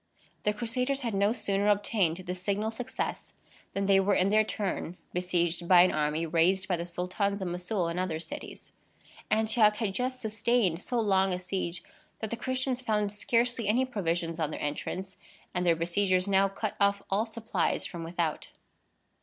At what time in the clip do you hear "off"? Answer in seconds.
16.79-17.03